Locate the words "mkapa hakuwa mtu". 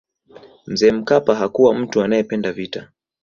0.91-2.03